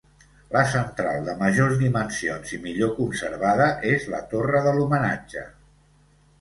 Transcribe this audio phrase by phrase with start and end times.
[0.53, 5.49] La central, de majors dimensions i millor conservada, és la Torre de l'Homenatge.